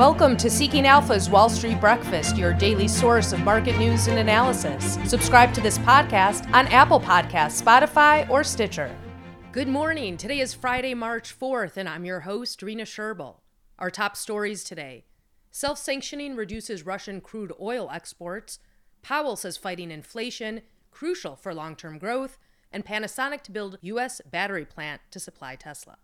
[0.00, 4.96] Welcome to Seeking Alpha's Wall Street Breakfast, your daily source of market news and analysis.
[5.04, 8.96] Subscribe to this podcast on Apple Podcasts, Spotify, or Stitcher.
[9.52, 10.16] Good morning.
[10.16, 13.40] Today is Friday, March 4th, and I'm your host, Rena Sherbill.
[13.78, 15.04] Our top stories today
[15.50, 18.58] self sanctioning reduces Russian crude oil exports.
[19.02, 22.38] Powell says fighting inflation, crucial for long term growth,
[22.72, 24.22] and Panasonic to build U.S.
[24.24, 25.98] battery plant to supply Tesla.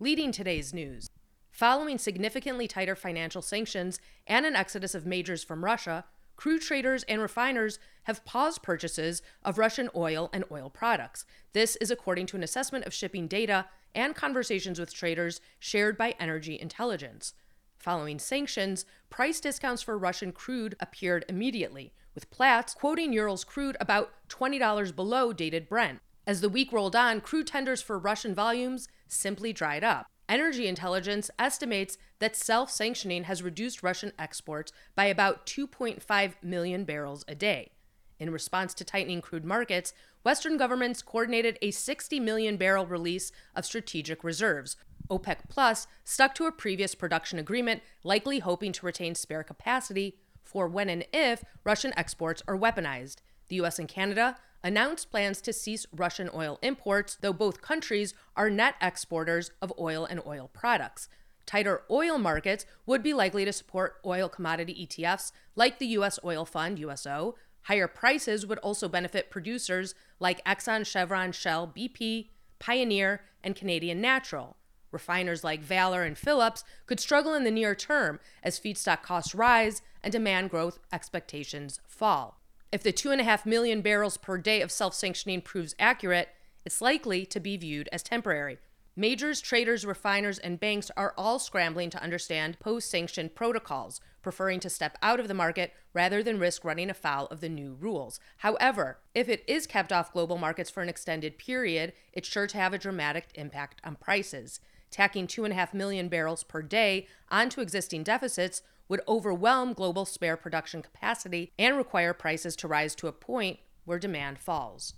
[0.00, 1.08] Leading today's news.
[1.54, 6.04] Following significantly tighter financial sanctions and an exodus of majors from Russia,
[6.34, 11.24] crude traders and refiners have paused purchases of Russian oil and oil products.
[11.52, 16.16] This is according to an assessment of shipping data and conversations with traders shared by
[16.18, 17.34] Energy Intelligence.
[17.78, 24.10] Following sanctions, price discounts for Russian crude appeared immediately, with Platts quoting Urals crude about
[24.28, 26.00] $20 below dated Brent.
[26.26, 30.08] As the week rolled on, crude tenders for Russian volumes simply dried up.
[30.28, 37.24] Energy intelligence estimates that self sanctioning has reduced Russian exports by about 2.5 million barrels
[37.28, 37.72] a day.
[38.18, 43.66] In response to tightening crude markets, Western governments coordinated a 60 million barrel release of
[43.66, 44.76] strategic reserves.
[45.10, 50.66] OPEC Plus stuck to a previous production agreement, likely hoping to retain spare capacity for
[50.68, 53.16] when and if Russian exports are weaponized.
[53.54, 58.50] The US and Canada announced plans to cease Russian oil imports, though both countries are
[58.50, 61.08] net exporters of oil and oil products.
[61.46, 66.18] Tighter oil markets would be likely to support oil commodity ETFs like the U.S.
[66.24, 67.36] Oil Fund, USO.
[67.62, 74.56] Higher prices would also benefit producers like Exxon, Chevron, Shell, BP, Pioneer, and Canadian Natural.
[74.90, 79.80] Refiners like Valero and Phillips could struggle in the near term as feedstock costs rise
[80.02, 82.40] and demand growth expectations fall.
[82.74, 86.30] If the 2.5 million barrels per day of self sanctioning proves accurate,
[86.64, 88.58] it's likely to be viewed as temporary.
[88.96, 94.68] Majors, traders, refiners, and banks are all scrambling to understand post sanction protocols, preferring to
[94.68, 98.18] step out of the market rather than risk running afoul of the new rules.
[98.38, 102.58] However, if it is kept off global markets for an extended period, it's sure to
[102.58, 104.58] have a dramatic impact on prices.
[104.90, 111.52] Tacking 2.5 million barrels per day onto existing deficits would overwhelm global spare production capacity
[111.58, 114.94] and require prices to rise to a point where demand falls.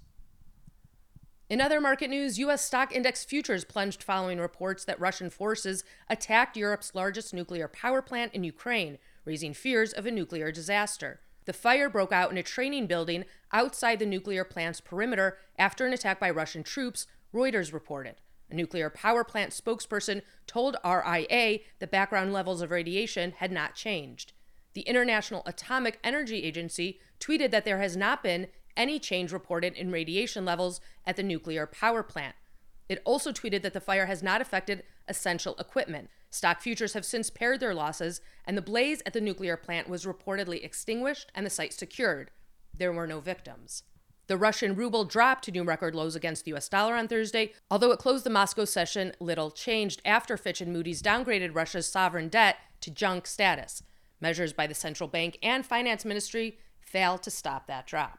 [1.49, 2.65] In other market news, U.S.
[2.65, 8.35] stock index futures plunged following reports that Russian forces attacked Europe's largest nuclear power plant
[8.35, 11.21] in Ukraine, raising fears of a nuclear disaster.
[11.45, 15.93] The fire broke out in a training building outside the nuclear plant's perimeter after an
[15.93, 18.17] attack by Russian troops, Reuters reported.
[18.51, 24.33] A nuclear power plant spokesperson told RIA that background levels of radiation had not changed.
[24.75, 29.91] The International Atomic Energy Agency tweeted that there has not been any change reported in
[29.91, 32.37] radiation levels at the nuclear power plant.
[32.89, 36.09] It also tweeted that the fire has not affected essential equipment.
[36.31, 40.05] Stock futures have since pared their losses, and the blaze at the nuclear plant was
[40.05, 42.31] reportedly extinguished and the site secured.
[42.77, 43.83] There were no victims.
[44.29, 47.93] The Russian ruble dropped to new record lows against the US dollar on Thursday, although
[47.93, 52.57] it closed the Moscow session little changed after Fitch and Moody's downgraded Russia's sovereign debt
[52.81, 53.83] to junk status.
[54.21, 58.19] Measures by the central bank and finance ministry failed to stop that drop.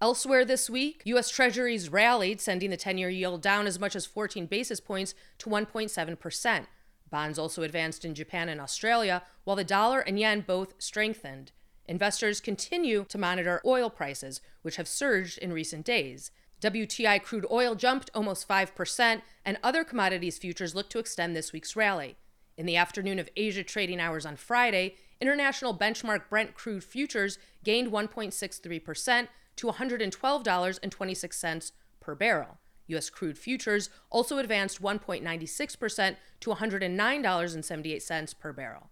[0.00, 1.28] Elsewhere this week, U.S.
[1.28, 5.48] Treasuries rallied, sending the 10 year yield down as much as 14 basis points to
[5.48, 6.66] 1.7%.
[7.10, 11.52] Bonds also advanced in Japan and Australia, while the dollar and yen both strengthened.
[11.88, 16.30] Investors continue to monitor oil prices, which have surged in recent days.
[16.60, 21.74] WTI crude oil jumped almost 5%, and other commodities futures look to extend this week's
[21.74, 22.16] rally.
[22.58, 27.90] In the afternoon of Asia trading hours on Friday, international benchmark Brent crude futures gained
[27.90, 32.58] 1.63% to $112.26 per barrel.
[32.88, 33.08] U.S.
[33.10, 38.90] crude futures also advanced 1.96% to $109.78 per barrel.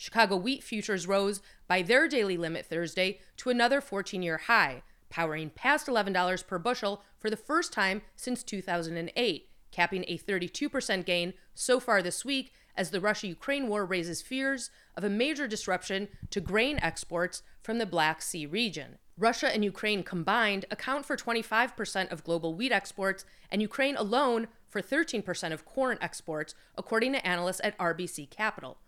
[0.00, 5.50] Chicago wheat futures rose by their daily limit Thursday to another 14 year high, powering
[5.50, 11.78] past $11 per bushel for the first time since 2008, capping a 32% gain so
[11.78, 16.40] far this week as the Russia Ukraine war raises fears of a major disruption to
[16.40, 18.96] grain exports from the Black Sea region.
[19.18, 24.80] Russia and Ukraine combined account for 25% of global wheat exports, and Ukraine alone for
[24.80, 28.78] 13% of corn exports, according to analysts at RBC Capital.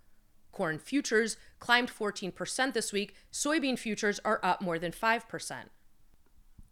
[0.53, 3.15] Corn futures climbed 14% this week.
[3.33, 5.55] Soybean futures are up more than 5%.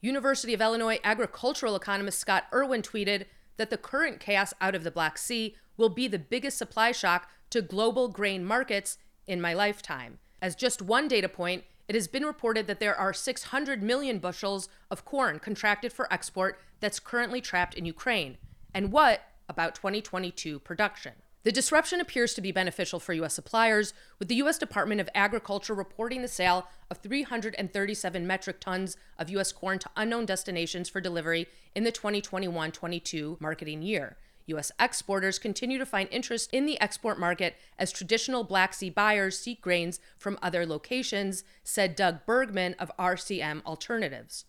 [0.02, 3.24] University of Illinois agricultural economist Scott Irwin tweeted
[3.56, 7.30] that the current chaos out of the Black Sea will be the biggest supply shock
[7.50, 10.18] to global grain markets in my lifetime.
[10.40, 14.68] As just one data point, it has been reported that there are 600 million bushels
[14.90, 18.38] of corn contracted for export that's currently trapped in Ukraine.
[18.72, 21.14] And what about 2022 production?
[21.42, 23.32] The disruption appears to be beneficial for U.S.
[23.32, 24.58] suppliers, with the U.S.
[24.58, 29.50] Department of Agriculture reporting the sale of 337 metric tons of U.S.
[29.50, 34.18] corn to unknown destinations for delivery in the 2021 22 marketing year.
[34.46, 34.70] U.S.
[34.78, 39.62] exporters continue to find interest in the export market as traditional Black Sea buyers seek
[39.62, 44.44] grains from other locations, said Doug Bergman of RCM Alternatives.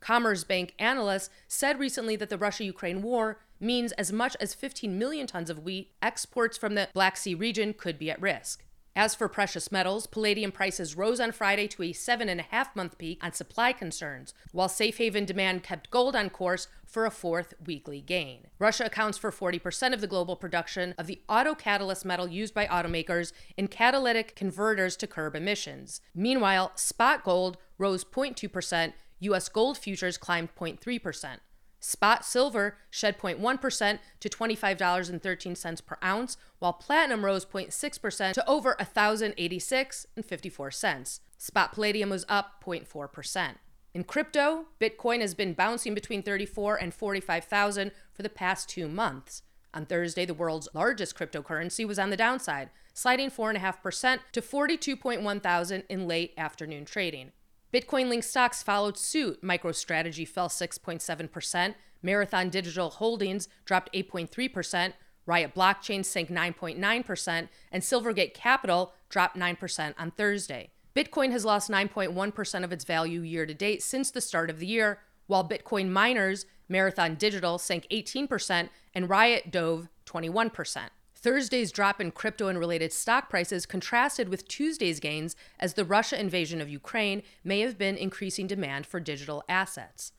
[0.00, 5.26] Commerzbank analysts said recently that the Russia Ukraine war means as much as 15 million
[5.26, 8.64] tons of wheat exports from the Black Sea region could be at risk.
[8.98, 12.74] As for precious metals, palladium prices rose on Friday to a seven and a half
[12.74, 17.10] month peak on supply concerns, while safe haven demand kept gold on course for a
[17.12, 18.48] fourth weekly gain.
[18.58, 22.66] Russia accounts for 40% of the global production of the auto catalyst metal used by
[22.66, 26.00] automakers in catalytic converters to curb emissions.
[26.12, 29.48] Meanwhile, spot gold rose 0.2%, U.S.
[29.48, 31.38] gold futures climbed 0.3%.
[31.80, 41.20] Spot silver shed 0.1% to $25.13 per ounce, while platinum rose 0.6% to over $1,086.54.
[41.38, 43.50] Spot palladium was up 0.4%.
[43.94, 49.42] In crypto, Bitcoin has been bouncing between 34 and 45,000 for the past 2 months.
[49.72, 55.84] On Thursday, the world's largest cryptocurrency was on the downside, sliding 4.5% to 42.1 thousand
[55.88, 57.30] in late afternoon trading.
[57.72, 59.42] Bitcoin linked stocks followed suit.
[59.42, 64.94] MicroStrategy fell 6.7%, Marathon Digital Holdings dropped 8.3%,
[65.26, 70.70] Riot Blockchain sank 9.9%, and Silvergate Capital dropped 9% on Thursday.
[70.96, 74.66] Bitcoin has lost 9.1% of its value year to date since the start of the
[74.66, 80.88] year, while Bitcoin miners, Marathon Digital sank 18% and Riot dove 21%.
[81.20, 86.18] Thursday's drop in crypto and related stock prices contrasted with Tuesday's gains as the Russia
[86.18, 90.12] invasion of Ukraine may have been increasing demand for digital assets.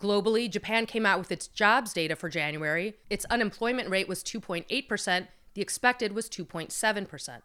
[0.00, 2.94] Globally, Japan came out with its jobs data for January.
[3.10, 7.42] Its unemployment rate was 2.8%, the expected was 2.7%.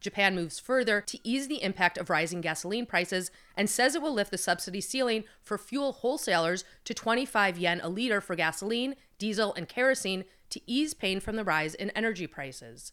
[0.00, 4.12] Japan moves further to ease the impact of rising gasoline prices and says it will
[4.12, 9.54] lift the subsidy ceiling for fuel wholesalers to 25 yen a liter for gasoline, diesel,
[9.54, 12.92] and kerosene to ease pain from the rise in energy prices.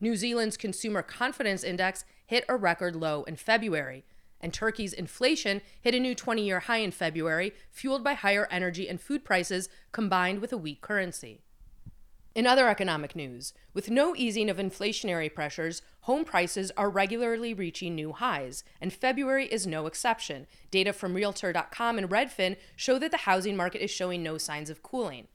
[0.00, 4.04] New Zealand's Consumer Confidence Index hit a record low in February,
[4.40, 8.88] and Turkey's inflation hit a new 20 year high in February, fueled by higher energy
[8.88, 11.42] and food prices combined with a weak currency.
[12.32, 17.94] In other economic news, with no easing of inflationary pressures, home prices are regularly reaching
[17.94, 20.46] new highs, and February is no exception.
[20.70, 24.82] Data from Realtor.com and Redfin show that the housing market is showing no signs of
[24.82, 25.26] cooling.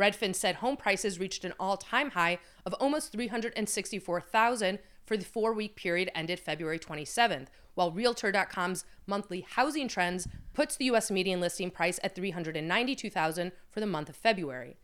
[0.00, 6.10] Redfin said home prices reached an all-time high of almost 364,000 for the 4-week period
[6.14, 12.14] ended February 27th, while realtor.com's monthly housing trends puts the US median listing price at
[12.14, 14.78] 392,000 for the month of February.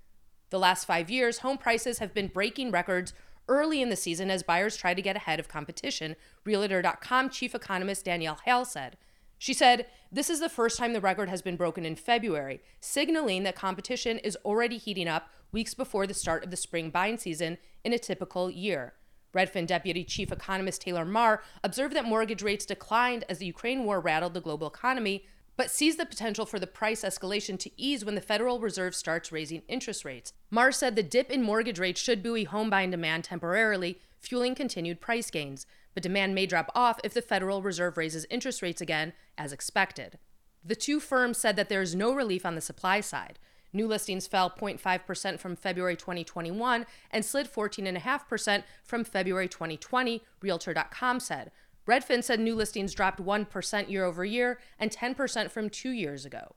[0.51, 3.15] The last 5 years, home prices have been breaking records
[3.49, 6.15] early in the season as buyers try to get ahead of competition,
[6.45, 8.97] realtor.com chief economist Danielle Hale said.
[9.39, 13.43] She said, This is the first time the record has been broken in February, signaling
[13.43, 17.59] that competition is already heating up weeks before the start of the spring buying season
[17.85, 18.95] in a typical year.
[19.35, 24.01] Redfin Deputy Chief Economist Taylor Marr observed that mortgage rates declined as the Ukraine war
[24.01, 28.15] rattled the global economy, but sees the potential for the price escalation to ease when
[28.15, 30.33] the Federal Reserve starts raising interest rates.
[30.51, 35.01] Marr said the dip in mortgage rates should buoy home buying demand temporarily, fueling continued
[35.01, 35.67] price gains
[35.97, 40.19] but demand may drop off if the Federal Reserve raises interest rates again, as expected.
[40.63, 43.39] The two firms said that there is no relief on the supply side.
[43.73, 51.51] New listings fell 0.5% from February 2021 and slid 14.5% from February 2020, Realtor.com said.
[51.89, 56.57] Redfin said new listings dropped 1% year over year and 10% from two years ago.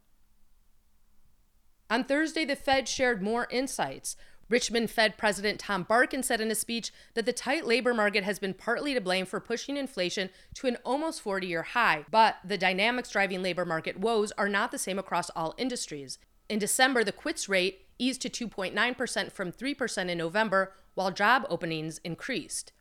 [1.89, 4.17] On Thursday, the Fed shared more insights.
[4.49, 8.39] Richmond Fed President Tom Barkin said in a speech that the tight labor market has
[8.39, 12.57] been partly to blame for pushing inflation to an almost 40 year high, but the
[12.57, 16.17] dynamics driving labor market woes are not the same across all industries.
[16.49, 21.99] In December, the quits rate eased to 2.9% from 3% in November, while job openings
[22.03, 22.71] increased.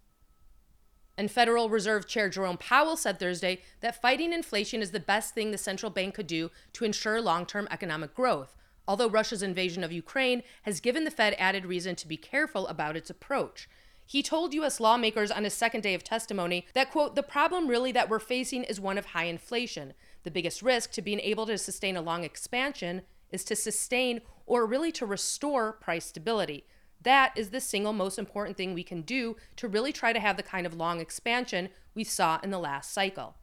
[1.18, 5.50] And Federal Reserve Chair Jerome Powell said Thursday that fighting inflation is the best thing
[5.50, 8.54] the central bank could do to ensure long term economic growth
[8.88, 12.96] although Russia's invasion of Ukraine has given the Fed added reason to be careful about
[12.96, 13.68] its approach.
[14.06, 14.80] He told U.S.
[14.80, 18.64] lawmakers on his second day of testimony that, quote, the problem really that we're facing
[18.64, 19.92] is one of high inflation.
[20.22, 24.64] The biggest risk to being able to sustain a long expansion is to sustain or
[24.64, 26.64] really to restore price stability.
[27.02, 30.38] That is the single most important thing we can do to really try to have
[30.38, 33.36] the kind of long expansion we saw in the last cycle.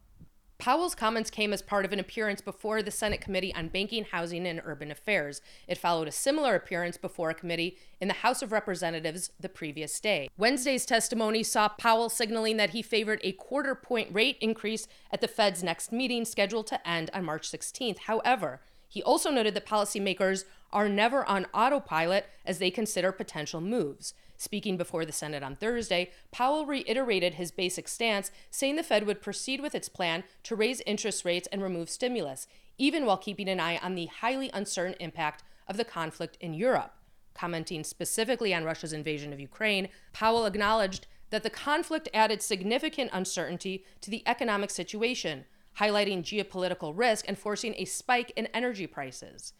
[0.65, 4.47] Powell's comments came as part of an appearance before the Senate Committee on Banking, Housing,
[4.47, 5.39] and Urban Affairs.
[5.67, 9.99] It followed a similar appearance before a committee in the House of Representatives the previous
[9.99, 10.27] day.
[10.39, 15.27] Wednesday's testimony saw Powell signaling that he favored a quarter point rate increase at the
[15.27, 17.99] Fed's next meeting scheduled to end on March 16th.
[17.99, 24.15] However, he also noted that policymakers are never on autopilot as they consider potential moves.
[24.37, 29.21] Speaking before the Senate on Thursday, Powell reiterated his basic stance, saying the Fed would
[29.21, 33.59] proceed with its plan to raise interest rates and remove stimulus, even while keeping an
[33.59, 36.93] eye on the highly uncertain impact of the conflict in Europe.
[37.33, 43.85] Commenting specifically on Russia's invasion of Ukraine, Powell acknowledged that the conflict added significant uncertainty
[44.01, 45.45] to the economic situation,
[45.79, 49.53] highlighting geopolitical risk and forcing a spike in energy prices.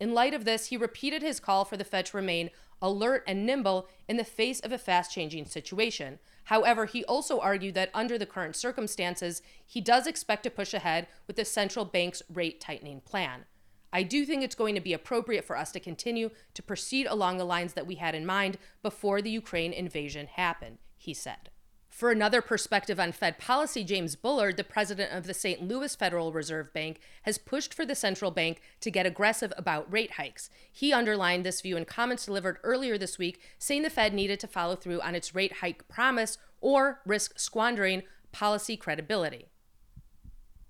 [0.00, 2.50] In light of this, he repeated his call for the Fed to remain
[2.84, 6.18] alert and nimble in the face of a fast changing situation.
[6.44, 11.08] However, he also argued that under the current circumstances, he does expect to push ahead
[11.26, 13.46] with the central bank's rate tightening plan.
[13.90, 17.38] I do think it's going to be appropriate for us to continue to proceed along
[17.38, 21.48] the lines that we had in mind before the Ukraine invasion happened, he said.
[21.94, 25.62] For another perspective on Fed policy, James Bullard, the president of the St.
[25.62, 30.14] Louis Federal Reserve Bank, has pushed for the central bank to get aggressive about rate
[30.14, 30.50] hikes.
[30.72, 34.48] He underlined this view in comments delivered earlier this week, saying the Fed needed to
[34.48, 39.46] follow through on its rate hike promise or risk squandering policy credibility.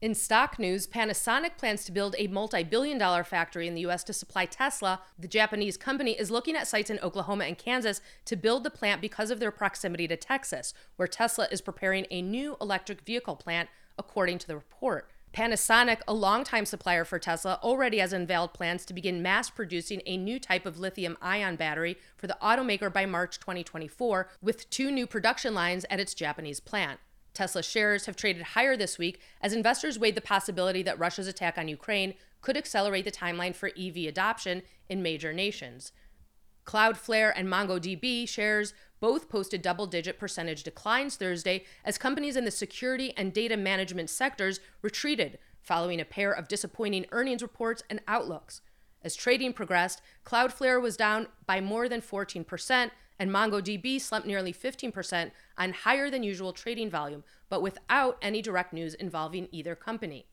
[0.04, 4.04] In stock news, Panasonic plans to build a multi billion dollar factory in the U.S.
[4.04, 5.00] to supply Tesla.
[5.18, 9.00] The Japanese company is looking at sites in Oklahoma and Kansas to build the plant
[9.00, 13.70] because of their proximity to Texas, where Tesla is preparing a new electric vehicle plant,
[13.96, 15.10] according to the report.
[15.32, 20.18] Panasonic, a longtime supplier for Tesla, already has unveiled plans to begin mass producing a
[20.18, 25.06] new type of lithium ion battery for the automaker by March 2024, with two new
[25.06, 27.00] production lines at its Japanese plant.
[27.34, 31.58] Tesla shares have traded higher this week as investors weighed the possibility that Russia's attack
[31.58, 35.92] on Ukraine could accelerate the timeline for EV adoption in major nations.
[36.64, 42.50] Cloudflare and MongoDB shares both posted double digit percentage declines Thursday as companies in the
[42.50, 48.62] security and data management sectors retreated following a pair of disappointing earnings reports and outlooks.
[49.02, 55.30] As trading progressed, Cloudflare was down by more than 14%, and MongoDB slumped nearly 15%
[55.56, 60.26] on higher than usual trading volume, but without any direct news involving either company.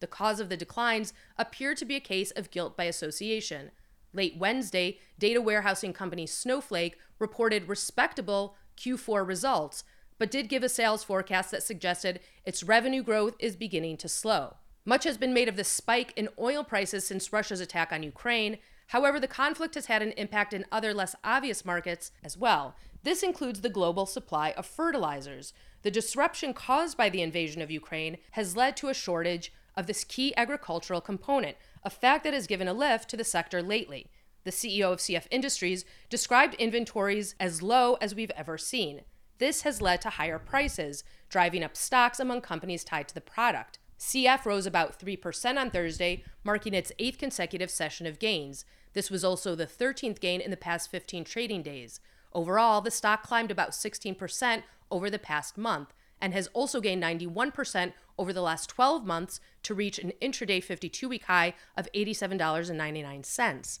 [0.00, 3.72] The cause of the declines appeared to be a case of guilt by association.
[4.12, 9.84] Late Wednesday, data warehousing company Snowflake reported respectable Q4 results,
[10.18, 14.56] but did give a sales forecast that suggested its revenue growth is beginning to slow.
[14.84, 18.58] Much has been made of the spike in oil prices since Russia's attack on Ukraine,
[18.88, 22.74] However, the conflict has had an impact in other less obvious markets as well.
[23.02, 25.52] This includes the global supply of fertilizers.
[25.82, 30.04] The disruption caused by the invasion of Ukraine has led to a shortage of this
[30.04, 34.10] key agricultural component, a fact that has given a lift to the sector lately.
[34.44, 39.02] The CEO of CF Industries described inventories as low as we've ever seen.
[39.36, 43.78] This has led to higher prices, driving up stocks among companies tied to the product.
[43.98, 48.64] CF rose about 3% on Thursday, marking its eighth consecutive session of gains.
[48.92, 52.00] This was also the 13th gain in the past 15 trading days.
[52.32, 57.92] Overall, the stock climbed about 16% over the past month and has also gained 91%
[58.18, 63.78] over the last 12 months to reach an intraday 52 week high of $87.99.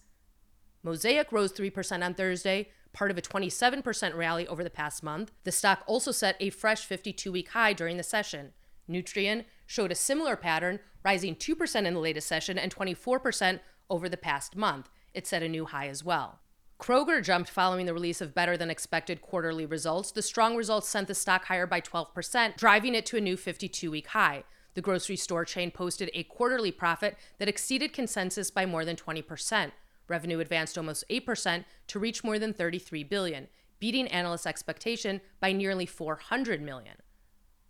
[0.82, 5.32] Mosaic rose 3% on Thursday, part of a 27% rally over the past month.
[5.44, 8.52] The stock also set a fresh 52 week high during the session.
[8.88, 13.60] Nutrien showed a similar pattern, rising 2% in the latest session and 24%
[13.90, 14.88] over the past month.
[15.14, 16.40] It set a new high as well.
[16.80, 20.12] Kroger jumped following the release of better than expected quarterly results.
[20.12, 23.90] The strong results sent the stock higher by 12%, driving it to a new 52
[23.90, 24.44] week high.
[24.74, 29.72] The grocery store chain posted a quarterly profit that exceeded consensus by more than 20%.
[30.06, 33.48] Revenue advanced almost 8% to reach more than 33 billion,
[33.80, 36.94] beating analysts' expectation by nearly 400 million.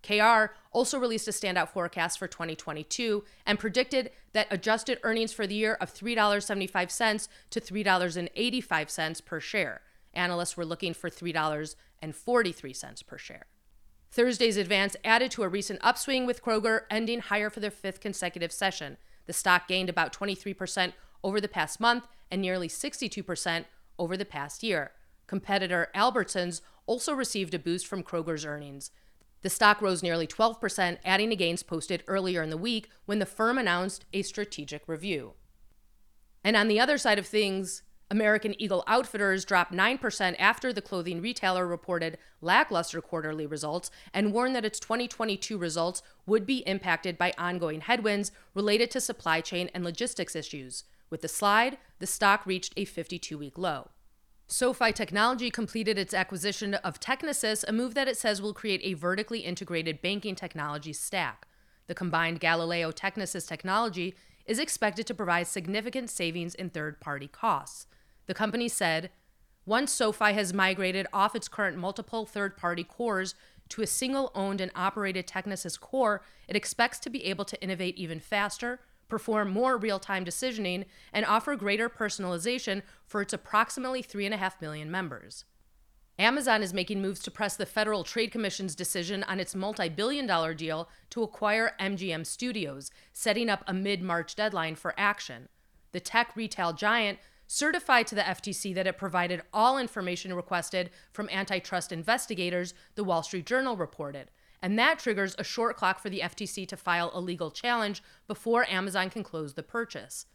[0.01, 5.55] KR also released a standout forecast for 2022 and predicted that adjusted earnings for the
[5.55, 9.81] year of $3.75 to $3.85 per share.
[10.13, 13.45] Analysts were looking for $3.43 per share.
[14.11, 18.51] Thursday's advance added to a recent upswing with Kroger ending higher for their fifth consecutive
[18.51, 18.97] session.
[19.27, 23.65] The stock gained about 23% over the past month and nearly 62%
[23.99, 24.91] over the past year.
[25.27, 28.89] Competitor Albertsons also received a boost from Kroger's earnings.
[29.41, 33.25] The stock rose nearly 12%, adding to gains posted earlier in the week when the
[33.25, 35.33] firm announced a strategic review.
[36.43, 41.21] And on the other side of things, American Eagle Outfitters dropped 9% after the clothing
[41.21, 47.33] retailer reported lackluster quarterly results and warned that its 2022 results would be impacted by
[47.37, 50.85] ongoing headwinds related to supply chain and logistics issues.
[51.11, 53.89] With the slide, the stock reached a 52 week low.
[54.51, 58.95] SoFi Technology completed its acquisition of Technisys, a move that it says will create a
[58.95, 61.47] vertically integrated banking technology stack.
[61.85, 64.15] The combined Galileo Technisys technology
[64.47, 67.85] is expected to provide significant savings in third party costs.
[68.25, 69.11] The company said,
[69.67, 73.35] once SoFi has migrated off its current multiple third party cores
[73.69, 77.99] to a single owned and operated Technisys core, it expects to be able to innovate
[77.99, 78.79] even faster,
[79.09, 85.45] perform more real time decisioning, and offer greater personalization for its approximately 3.5 million members.
[86.19, 90.27] Amazon is making moves to press the Federal Trade Commission's decision on its multi billion
[90.27, 95.47] dollar deal to acquire MGM Studios, setting up a mid March deadline for action.
[95.93, 101.29] The tech retail giant certified to the FTC that it provided all information requested from
[101.29, 104.29] antitrust investigators, the Wall Street Journal reported.
[104.61, 108.69] And that triggers a short clock for the FTC to file a legal challenge before
[108.69, 110.25] Amazon can close the purchase.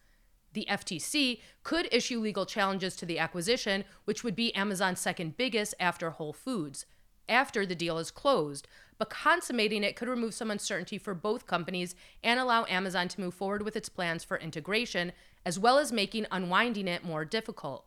[0.55, 5.75] The FTC could issue legal challenges to the acquisition, which would be Amazon's second biggest
[5.79, 6.87] after Whole Foods,
[7.29, 8.69] after the deal is closed.
[8.97, 13.35] But consummating it could remove some uncertainty for both companies and allow Amazon to move
[13.35, 15.13] forward with its plans for integration
[15.45, 17.85] as well as making unwinding it more difficult.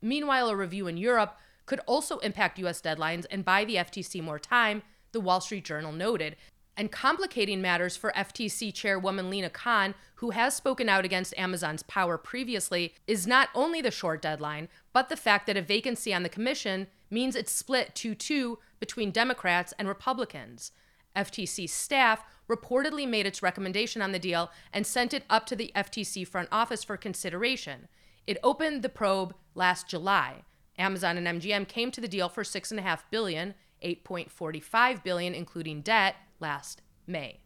[0.00, 1.36] Meanwhile, a review in Europe
[1.66, 5.92] could also impact US deadlines and buy the FTC more time, the Wall Street Journal
[5.92, 6.36] noted,
[6.76, 12.16] and complicating matters for FTC Chairwoman Lina Khan, who has spoken out against Amazon's power
[12.16, 16.28] previously, is not only the short deadline, but the fact that a vacancy on the
[16.28, 20.70] commission means it's split 2 2 between Democrats and Republicans.
[21.16, 25.72] FTC staff reportedly made its recommendation on the deal and sent it up to the
[25.74, 27.88] FTC front office for consideration.
[28.26, 30.42] It opened the probe last July.
[30.78, 36.82] Amazon and MGM came to the deal for 6.5 billion, 8.45 billion including debt last
[37.06, 37.40] May.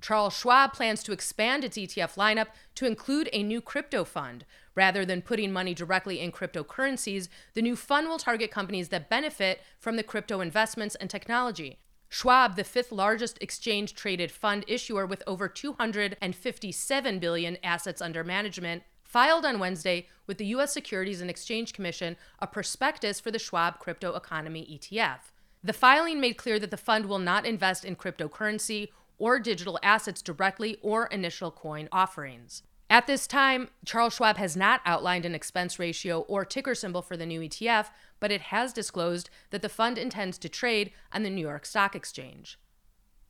[0.00, 4.44] Charles Schwab plans to expand its ETF lineup to include a new crypto fund.
[4.74, 9.60] Rather than putting money directly in cryptocurrencies, the new fund will target companies that benefit
[9.78, 11.78] from the crypto investments and technology.
[12.08, 18.82] Schwab, the fifth largest exchange traded fund issuer with over 257 billion assets under management,
[19.02, 23.78] filed on Wednesday with the US Securities and Exchange Commission a prospectus for the Schwab
[23.78, 25.31] Crypto Economy ETF.
[25.64, 30.20] The filing made clear that the fund will not invest in cryptocurrency or digital assets
[30.20, 32.64] directly or initial coin offerings.
[32.90, 37.16] At this time, Charles Schwab has not outlined an expense ratio or ticker symbol for
[37.16, 41.30] the new ETF, but it has disclosed that the fund intends to trade on the
[41.30, 42.58] New York Stock Exchange.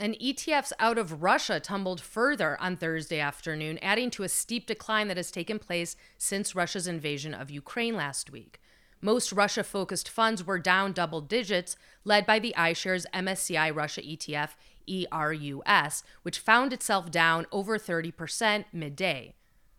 [0.00, 5.06] And ETFs out of Russia tumbled further on Thursday afternoon, adding to a steep decline
[5.08, 8.58] that has taken place since Russia's invasion of Ukraine last week.
[9.04, 14.50] Most Russia focused funds were down double digits, led by the iShares MSCI Russia ETF,
[14.86, 19.34] ERUS, which found itself down over 30% midday.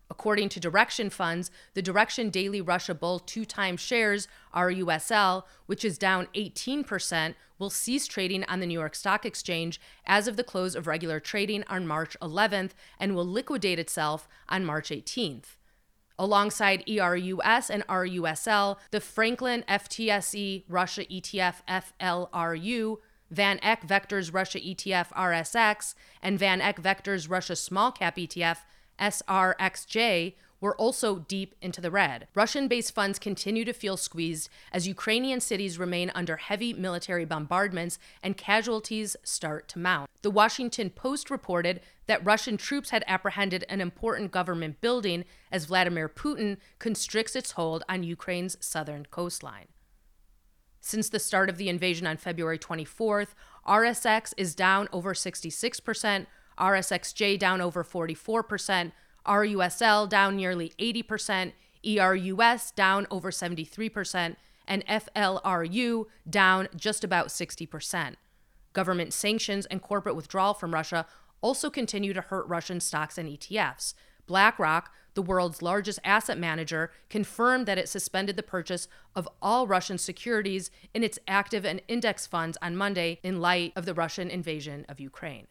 [0.10, 5.98] According to Direxion Funds, the Direxion Daily Russia Bull two time shares, RUSL, which is
[5.98, 10.76] down 18%, will cease trading on the New York Stock Exchange as of the close
[10.76, 15.56] of regular trading on March 11th and will liquidate itself on March 18th.
[16.19, 22.97] Alongside ERUS and RUSL, the Franklin FTSE Russia ETF FLRU,
[23.32, 28.58] Van Eck Vectors Russia ETF RSX, and Van Eck Vectors Russia Small Cap ETF
[28.99, 32.26] SRXJ were also deep into the red.
[32.34, 37.99] Russian based funds continue to feel squeezed as Ukrainian cities remain under heavy military bombardments
[38.23, 40.10] and casualties start to mount.
[40.21, 46.08] The Washington Post reported that Russian troops had apprehended an important government building as Vladimir
[46.08, 49.67] Putin constricts its hold on Ukraine's southern coastline.
[50.80, 53.36] Since the start of the invasion on February 24th,
[53.67, 56.26] RSX is down over 66%,
[56.58, 58.93] RSXJ down over 44%,
[59.26, 64.36] RUSL down nearly 80%, ERUS down over 73%,
[64.68, 68.16] and FLRU down just about 60%.
[68.74, 71.06] Government sanctions and corporate withdrawal from Russia
[71.42, 73.94] also continue to hurt Russian stocks and ETFs.
[74.26, 79.98] BlackRock, the world's largest asset manager, confirmed that it suspended the purchase of all Russian
[79.98, 84.86] securities in its active and index funds on Monday in light of the Russian invasion
[84.88, 85.48] of Ukraine.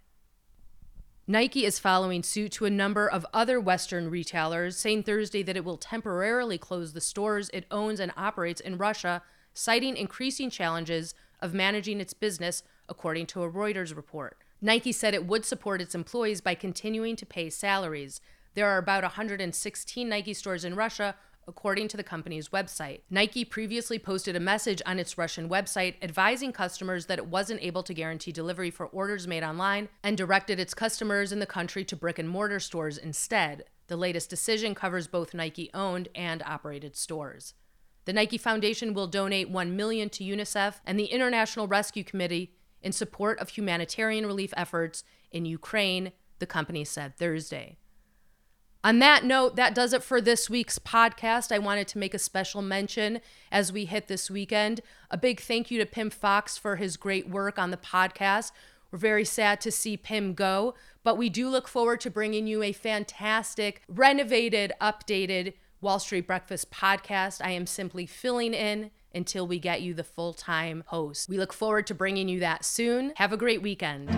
[1.32, 5.64] Nike is following suit to a number of other Western retailers, saying Thursday that it
[5.64, 9.22] will temporarily close the stores it owns and operates in Russia,
[9.54, 14.36] citing increasing challenges of managing its business, according to a Reuters report.
[14.60, 18.20] Nike said it would support its employees by continuing to pay salaries.
[18.52, 21.14] There are about 116 Nike stores in Russia,
[21.46, 23.00] according to the company's website.
[23.10, 27.82] Nike previously posted a message on its Russian website advising customers that it wasn't able
[27.82, 31.96] to guarantee delivery for orders made online and directed its customers in the country to
[31.96, 33.64] brick and mortar stores instead.
[33.88, 37.54] The latest decision covers both Nike owned and operated stores.
[38.04, 42.92] The Nike Foundation will donate 1 million to UNICEF and the International Rescue Committee in
[42.92, 47.76] support of humanitarian relief efforts in Ukraine, the company said Thursday.
[48.84, 51.52] On that note, that does it for this week's podcast.
[51.52, 53.20] I wanted to make a special mention
[53.52, 54.80] as we hit this weekend.
[55.08, 58.50] A big thank you to Pim Fox for his great work on the podcast.
[58.90, 62.64] We're very sad to see Pim go, but we do look forward to bringing you
[62.64, 67.40] a fantastic, renovated, updated Wall Street Breakfast podcast.
[67.42, 71.28] I am simply filling in until we get you the full time host.
[71.28, 73.12] We look forward to bringing you that soon.
[73.16, 74.10] Have a great weekend.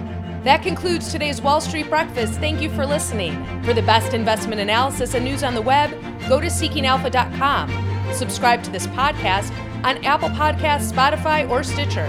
[0.44, 2.34] That concludes today's Wall Street Breakfast.
[2.34, 3.62] Thank you for listening.
[3.64, 5.90] For the best investment analysis and news on the web,
[6.28, 8.12] go to seekingalpha.com.
[8.12, 9.50] Subscribe to this podcast
[9.84, 12.06] on Apple Podcasts, Spotify, or Stitcher.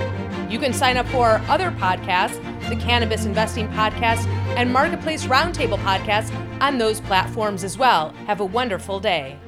[0.49, 5.79] You can sign up for our other podcasts, the Cannabis Investing Podcast and Marketplace Roundtable
[5.79, 8.09] Podcast, on those platforms as well.
[8.27, 9.39] Have a wonderful day.